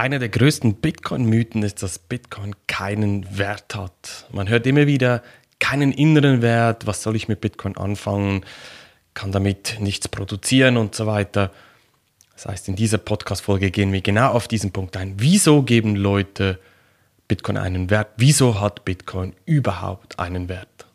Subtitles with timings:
[0.00, 4.26] Einer der größten Bitcoin-Mythen ist, dass Bitcoin keinen Wert hat.
[4.32, 5.22] Man hört immer wieder,
[5.58, 8.46] keinen inneren Wert, was soll ich mit Bitcoin anfangen,
[9.12, 11.52] kann damit nichts produzieren und so weiter.
[12.32, 15.16] Das heißt, in dieser Podcast-Folge gehen wir genau auf diesen Punkt ein.
[15.18, 16.58] Wieso geben Leute
[17.28, 18.08] Bitcoin einen Wert?
[18.16, 20.86] Wieso hat Bitcoin überhaupt einen Wert?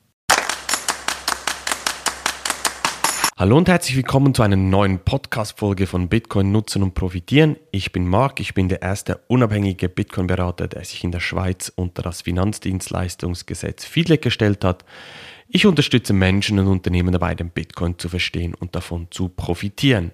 [3.38, 7.58] Hallo und herzlich willkommen zu einer neuen Podcast-Folge von Bitcoin nutzen und profitieren.
[7.70, 12.02] Ich bin Marc, ich bin der erste unabhängige Bitcoin-Berater, der sich in der Schweiz unter
[12.02, 14.86] das Finanzdienstleistungsgesetz FIDLEG gestellt hat.
[15.50, 20.12] Ich unterstütze Menschen und Unternehmen dabei, den Bitcoin zu verstehen und davon zu profitieren.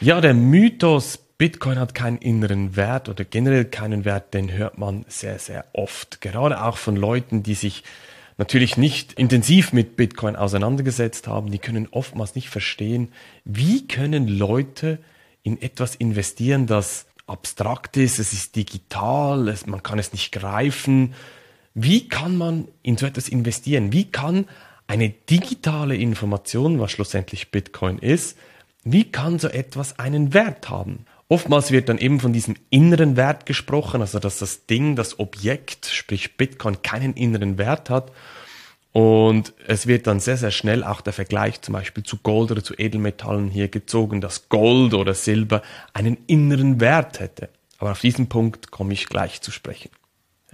[0.00, 5.04] Ja, der Mythos Bitcoin hat keinen inneren Wert oder generell keinen Wert, den hört man
[5.08, 6.20] sehr, sehr oft.
[6.20, 7.82] Gerade auch von Leuten, die sich
[8.40, 13.12] natürlich nicht intensiv mit Bitcoin auseinandergesetzt haben, die können oftmals nicht verstehen,
[13.44, 14.98] wie können Leute
[15.42, 21.14] in etwas investieren, das abstrakt ist, es ist digital, es, man kann es nicht greifen.
[21.74, 23.92] Wie kann man in so etwas investieren?
[23.92, 24.46] Wie kann
[24.88, 28.36] eine digitale Information, was schlussendlich Bitcoin ist,
[28.82, 31.04] wie kann so etwas einen Wert haben?
[31.30, 35.86] Oftmals wird dann eben von diesem inneren Wert gesprochen, also dass das Ding, das Objekt,
[35.86, 38.10] sprich Bitcoin, keinen inneren Wert hat.
[38.90, 42.64] Und es wird dann sehr, sehr schnell auch der Vergleich zum Beispiel zu Gold oder
[42.64, 47.48] zu Edelmetallen hier gezogen, dass Gold oder Silber einen inneren Wert hätte.
[47.78, 49.90] Aber auf diesen Punkt komme ich gleich zu sprechen.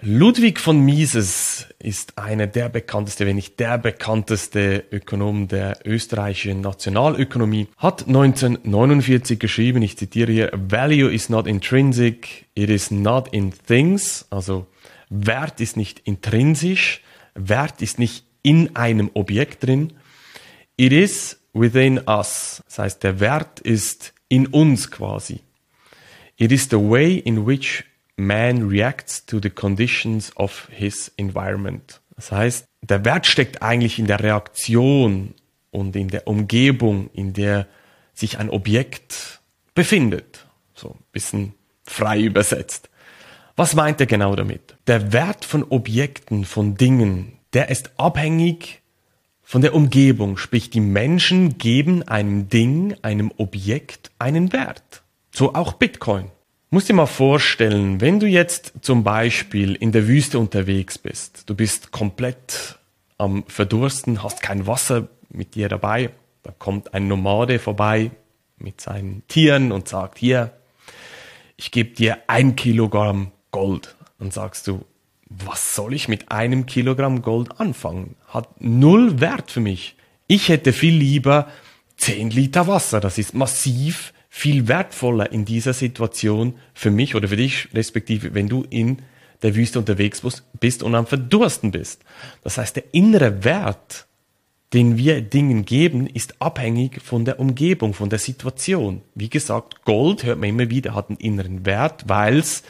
[0.03, 7.69] Ludwig von Mises ist einer der bekannteste, wenn nicht der bekannteste Ökonom der österreichischen Nationalökonomie,
[7.79, 14.27] hat 1949 geschrieben, ich zitiere hier, Value is not intrinsic, it is not in things,
[14.29, 14.67] also
[15.09, 17.01] Wert ist nicht intrinsisch,
[17.35, 19.95] Wert ist nicht in einem Objekt drin,
[20.77, 25.41] it is within us, das heißt der Wert ist in uns quasi.
[26.37, 27.85] It is the way in which
[28.17, 32.01] man reacts to the conditions of his environment.
[32.17, 35.35] Das heißt, der Wert steckt eigentlich in der Reaktion
[35.71, 37.67] und in der Umgebung, in der
[38.15, 39.41] sich ein Objekt
[39.75, 40.47] befindet.
[40.75, 41.55] So ein bisschen
[41.85, 42.89] frei übersetzt.
[43.57, 44.77] Was meint er genau damit?
[44.87, 48.83] Der Wert von Objekten, von Dingen, der ist abhängig
[49.43, 50.37] von der Umgebung.
[50.37, 55.03] Sprich, die Menschen geben einem Ding, einem Objekt einen Wert.
[55.31, 56.31] So auch Bitcoin.
[56.69, 61.55] Muss dir mal vorstellen, wenn du jetzt zum Beispiel in der Wüste unterwegs bist, du
[61.55, 62.81] bist komplett
[63.19, 66.11] am Verdursten, hast kein Wasser mit dir dabei,
[66.43, 68.11] da kommt ein Nomade vorbei
[68.59, 70.53] mit seinen Tieren und sagt, hier,
[71.57, 73.95] ich gebe dir ein Kilogramm Gold.
[74.19, 74.85] Dann sagst du,
[75.29, 78.17] was soll ich mit einem Kilogramm Gold anfangen?
[78.27, 79.95] Hat null Wert für mich.
[80.27, 81.49] Ich hätte viel lieber
[81.99, 82.99] 10 Liter Wasser.
[82.99, 88.51] Das ist massiv viel wertvoller in dieser Situation für mich oder für dich, respektive wenn
[88.51, 88.99] du in
[89.41, 90.21] der Wüste unterwegs
[90.61, 92.03] bist und am Verdursten bist.
[92.43, 94.07] Das heißt, der innere Wert,
[94.75, 99.01] den wir Dingen geben, ist abhängig von der Umgebung, von der Situation.
[99.15, 102.63] Wie gesagt, Gold, hört man immer wieder, hat einen inneren Wert, weil es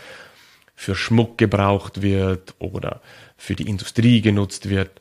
[0.76, 3.00] für Schmuck gebraucht wird oder
[3.37, 5.00] für die Industrie genutzt wird.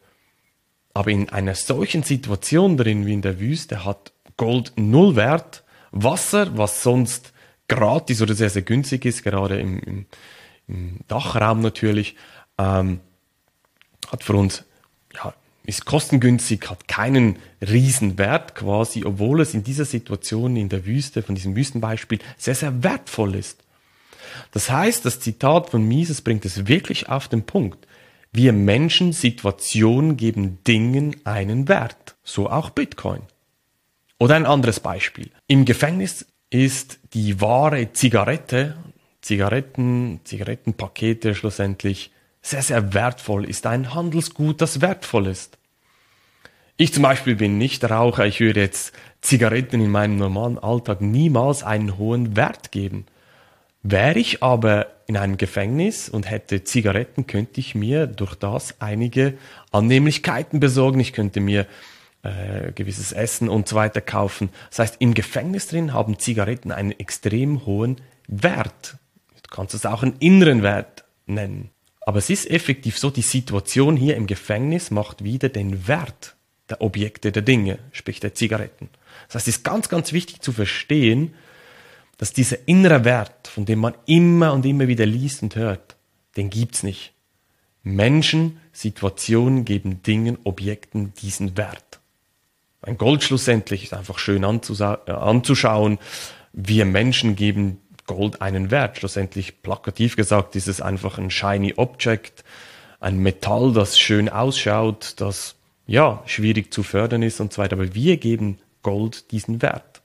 [0.95, 5.61] Aber in einer solchen Situation drin wie in der Wüste hat Gold null Wert,
[5.95, 7.33] Wasser, was sonst
[7.67, 10.05] gratis oder sehr, sehr günstig ist, gerade im, im,
[10.67, 12.15] im Dachraum natürlich,
[12.57, 12.99] ähm,
[14.11, 14.65] hat für uns,
[15.15, 15.33] ja,
[15.63, 21.33] ist kostengünstig, hat keinen Riesenwert quasi, obwohl es in dieser Situation in der Wüste, von
[21.33, 23.63] diesem Wüstenbeispiel, sehr, sehr wertvoll ist.
[24.51, 27.87] Das heißt, das Zitat von Mises bringt es wirklich auf den Punkt.
[28.31, 32.15] Wir Menschen, Situationen geben Dingen einen Wert.
[32.23, 33.21] So auch Bitcoin.
[34.19, 35.29] Oder ein anderes Beispiel.
[35.47, 38.75] Im Gefängnis ist die wahre Zigarette,
[39.21, 42.11] Zigaretten, Zigarettenpakete schlussendlich
[42.41, 45.57] sehr, sehr wertvoll, ist ein Handelsgut, das wertvoll ist.
[46.77, 51.63] Ich zum Beispiel bin nicht Raucher, ich würde jetzt Zigaretten in meinem normalen Alltag niemals
[51.63, 53.05] einen hohen Wert geben.
[53.81, 59.37] Wäre ich aber in einem Gefängnis und hätte Zigaretten, könnte ich mir durch das einige
[59.71, 60.99] Annehmlichkeiten besorgen.
[60.99, 61.65] Ich könnte mir
[62.25, 64.49] äh, gewisses Essen und so weiter kaufen.
[64.69, 68.97] Das heißt, im Gefängnis drin haben Zigaretten einen extrem hohen Wert.
[69.43, 71.69] Du kannst es auch einen inneren Wert nennen.
[72.01, 76.35] Aber es ist effektiv so, die Situation hier im Gefängnis macht wieder den Wert
[76.69, 78.89] der Objekte, der Dinge, sprich der Zigaretten.
[79.27, 81.35] Das heißt, es ist ganz, ganz wichtig zu verstehen,
[82.17, 85.95] dass dieser innere Wert, von dem man immer und immer wieder liest und hört,
[86.37, 87.13] den gibt's nicht.
[87.83, 91.99] Menschen, Situationen geben Dingen, Objekten diesen Wert.
[92.85, 95.97] Ein Gold schlussendlich ist einfach schön äh, anzuschauen.
[96.53, 98.97] Wir Menschen geben Gold einen Wert.
[98.97, 102.43] Schlussendlich, plakativ gesagt, ist es einfach ein shiny Object,
[102.99, 105.55] ein Metall, das schön ausschaut, das
[105.87, 107.75] ja schwierig zu fördern ist und so weiter.
[107.75, 110.03] Aber wir geben Gold diesen Wert.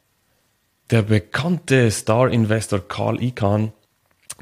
[0.90, 3.72] Der bekannte Star-Investor Carl Icahn,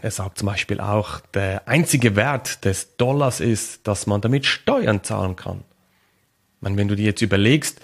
[0.01, 5.03] er sagt zum Beispiel auch, der einzige Wert des Dollars ist, dass man damit Steuern
[5.03, 5.65] zahlen kann.
[6.57, 7.81] Ich meine, wenn du dir jetzt überlegst,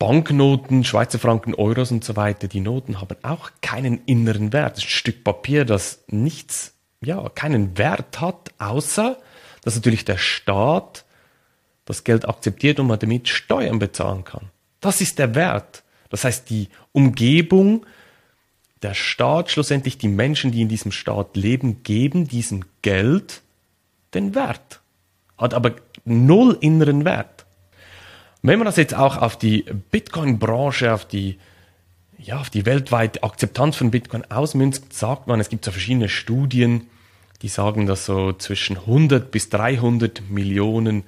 [0.00, 4.78] Banknoten, Schweizer Franken, Euros und so weiter, die Noten haben auch keinen inneren Wert.
[4.78, 9.18] Das ist ein Stück Papier, das nichts, ja, keinen Wert hat, außer,
[9.62, 11.04] dass natürlich der Staat
[11.84, 14.48] das Geld akzeptiert und man damit Steuern bezahlen kann.
[14.80, 15.82] Das ist der Wert.
[16.08, 17.84] Das heißt, die Umgebung,
[18.80, 23.42] der Staat, schlussendlich die Menschen, die in diesem Staat leben, geben diesem Geld
[24.14, 24.80] den Wert.
[25.36, 25.76] Hat aber
[26.06, 27.39] null inneren Wert.
[28.42, 31.38] Wenn man das jetzt auch auf die Bitcoin-Branche, auf die,
[32.18, 36.86] ja, auf die weltweite Akzeptanz von Bitcoin ausmünzt, sagt man, es gibt so verschiedene Studien,
[37.42, 41.04] die sagen, dass so zwischen 100 bis 300 Millionen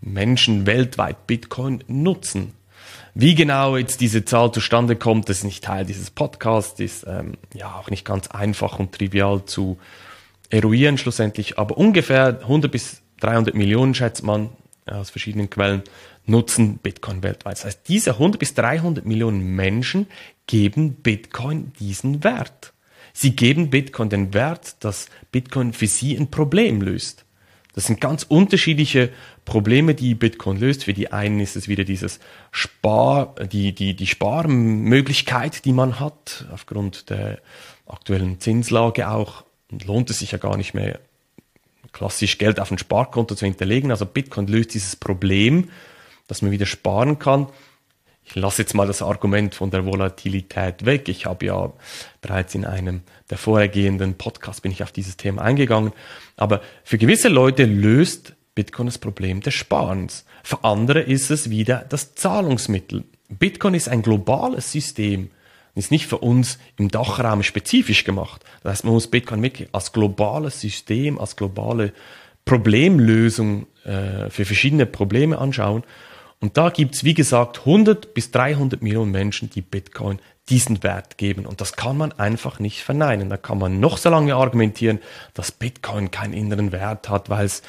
[0.00, 2.52] Menschen weltweit Bitcoin nutzen.
[3.14, 7.34] Wie genau jetzt diese Zahl zustande kommt, das ist nicht Teil dieses Podcasts, ist ähm,
[7.54, 9.78] ja auch nicht ganz einfach und trivial zu
[10.50, 14.50] eruieren schlussendlich, aber ungefähr 100 bis 300 Millionen schätzt man
[14.86, 15.82] aus verschiedenen Quellen
[16.26, 17.56] nutzen Bitcoin weltweit.
[17.58, 20.06] Das heißt, diese 100 bis 300 Millionen Menschen
[20.46, 22.72] geben Bitcoin diesen Wert.
[23.12, 27.24] Sie geben Bitcoin den Wert, dass Bitcoin für sie ein Problem löst.
[27.74, 29.10] Das sind ganz unterschiedliche
[29.44, 30.84] Probleme, die Bitcoin löst.
[30.84, 32.20] Für die einen ist es wieder dieses
[32.52, 37.40] Spar, die, die, die Sparmöglichkeit, die man hat, aufgrund der
[37.86, 39.44] aktuellen Zinslage auch.
[39.84, 41.00] Lohnt es sich ja gar nicht mehr,
[41.94, 43.90] klassisch Geld auf ein Sparkonto zu hinterlegen.
[43.90, 45.70] Also Bitcoin löst dieses Problem,
[46.26, 47.46] dass man wieder sparen kann.
[48.26, 51.08] Ich lasse jetzt mal das Argument von der Volatilität weg.
[51.08, 51.72] Ich habe ja
[52.20, 55.92] bereits in einem der vorhergehenden Podcasts bin ich auf dieses Thema eingegangen.
[56.36, 60.24] Aber für gewisse Leute löst Bitcoin das Problem des Sparens.
[60.42, 63.04] Für andere ist es wieder das Zahlungsmittel.
[63.28, 65.30] Bitcoin ist ein globales System.
[65.74, 68.44] Ist nicht für uns im Dachraum spezifisch gemacht.
[68.62, 71.92] Das heißt, man muss Bitcoin wirklich als globales System, als globale
[72.44, 75.82] Problemlösung äh, für verschiedene Probleme anschauen.
[76.40, 80.18] Und da gibt es, wie gesagt, 100 bis 300 Millionen Menschen, die Bitcoin
[80.48, 81.46] diesen Wert geben.
[81.46, 83.30] Und das kann man einfach nicht verneinen.
[83.30, 85.00] Da kann man noch so lange argumentieren,
[85.32, 87.62] dass Bitcoin keinen inneren Wert hat, weil es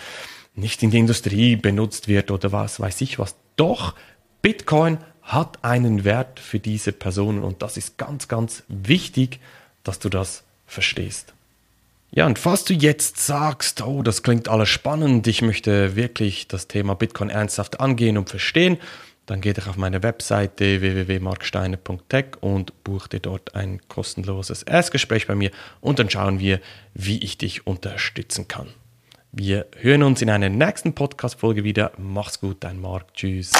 [0.55, 3.35] nicht in der Industrie benutzt wird oder was weiß ich was.
[3.55, 3.95] Doch,
[4.41, 9.39] Bitcoin hat einen Wert für diese Personen und das ist ganz, ganz wichtig,
[9.83, 11.33] dass du das verstehst.
[12.12, 16.68] Ja, und falls du jetzt sagst, oh, das klingt alles spannend, ich möchte wirklich das
[16.68, 18.77] Thema Bitcoin ernsthaft angehen und verstehen,
[19.25, 25.33] dann geh doch auf meine Webseite www.marksteiner.tech und buch dir dort ein kostenloses Erstgespräch bei
[25.33, 25.50] mir
[25.81, 26.62] und dann schauen wir,
[26.94, 28.68] wie ich dich unterstützen kann.
[29.31, 31.92] Wir hören uns in einer nächsten Podcast-Folge wieder.
[31.98, 33.13] Mach's gut, dein Marc.
[33.16, 33.51] Tschüss.